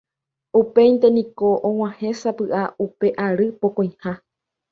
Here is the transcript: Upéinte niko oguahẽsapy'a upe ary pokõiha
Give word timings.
Upéinte 0.59 1.07
niko 1.15 1.47
oguahẽsapy'a 1.69 2.61
upe 2.85 3.07
ary 3.27 3.47
pokõiha 3.59 4.11